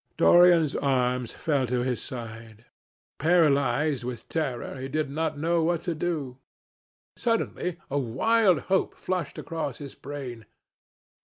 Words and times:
Dorian's 0.17 0.75
arms 0.75 1.31
fell 1.31 1.67
to 1.67 1.81
his 1.81 2.01
side. 2.01 2.65
Paralysed 3.19 4.03
with 4.03 4.27
terror, 4.29 4.79
he 4.79 4.87
did 4.87 5.11
not 5.11 5.37
know 5.37 5.61
what 5.61 5.83
to 5.83 5.93
do. 5.93 6.39
Suddenly 7.15 7.77
a 7.87 7.99
wild 7.99 8.61
hope 8.61 8.95
flashed 8.95 9.37
across 9.37 9.77
his 9.77 9.93
brain. 9.93 10.47